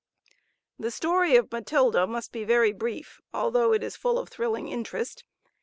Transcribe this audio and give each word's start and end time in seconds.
The 0.79 0.89
story 0.89 1.35
of 1.35 1.51
Matilda 1.51 2.07
must 2.07 2.31
be 2.31 2.43
very 2.43 2.71
brief, 2.73 3.21
although 3.35 3.71
it 3.71 3.83
is 3.83 3.95
full 3.95 4.17
of 4.17 4.29
thrilling 4.29 4.67
interest. 4.67 5.23